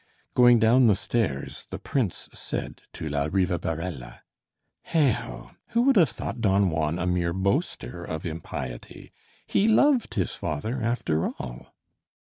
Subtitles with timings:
[0.33, 4.21] Going down the stairs the prince said to la Rivabarella:
[4.87, 5.55] "Heigho!
[5.67, 9.11] who would have thought Don Juan a mere boaster of impiety?
[9.45, 11.75] He loved his father, after all!"